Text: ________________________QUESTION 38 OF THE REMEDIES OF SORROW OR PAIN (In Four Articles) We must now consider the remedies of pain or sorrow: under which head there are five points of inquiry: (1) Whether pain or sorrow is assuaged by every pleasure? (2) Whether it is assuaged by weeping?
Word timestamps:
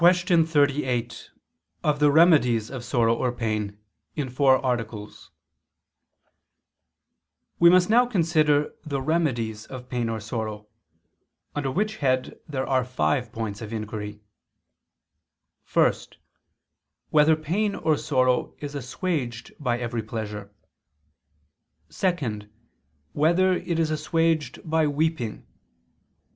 ________________________QUESTION 0.03 0.47
38 0.47 1.29
OF 1.83 1.99
THE 1.99 2.09
REMEDIES 2.11 2.71
OF 2.71 2.83
SORROW 2.83 3.13
OR 3.17 3.31
PAIN 3.31 3.77
(In 4.15 4.31
Four 4.31 4.57
Articles) 4.65 5.29
We 7.59 7.69
must 7.69 7.87
now 7.87 8.07
consider 8.07 8.73
the 8.83 8.99
remedies 8.99 9.67
of 9.67 9.89
pain 9.89 10.09
or 10.09 10.19
sorrow: 10.19 10.65
under 11.53 11.69
which 11.69 11.97
head 11.97 12.39
there 12.47 12.65
are 12.65 12.83
five 12.83 13.31
points 13.31 13.61
of 13.61 13.71
inquiry: 13.71 14.23
(1) 15.71 15.93
Whether 17.11 17.35
pain 17.35 17.75
or 17.75 17.95
sorrow 17.95 18.55
is 18.57 18.73
assuaged 18.73 19.53
by 19.59 19.77
every 19.77 20.01
pleasure? 20.01 20.51
(2) 21.91 22.49
Whether 23.13 23.53
it 23.53 23.77
is 23.77 23.91
assuaged 23.91 24.67
by 24.67 24.87
weeping? 24.87 25.45